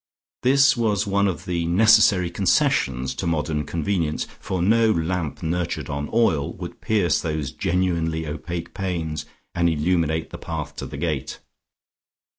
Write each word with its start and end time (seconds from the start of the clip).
This 0.41 0.75
was 0.75 1.05
one 1.05 1.27
of 1.27 1.45
the 1.45 1.67
necessary 1.67 2.31
concessions 2.31 3.13
to 3.13 3.27
modern 3.27 3.65
convenience, 3.65 4.25
for 4.39 4.59
no 4.63 4.89
lamp 4.89 5.43
nurtured 5.43 5.91
on 5.91 6.09
oil 6.11 6.53
would 6.53 6.81
pierce 6.81 7.21
those 7.21 7.51
genuinely 7.51 8.25
opaque 8.25 8.73
panes, 8.73 9.27
and 9.53 9.69
illuminate 9.69 10.31
the 10.31 10.39
path 10.39 10.75
to 10.77 10.87
the 10.87 10.97
gate. 10.97 11.37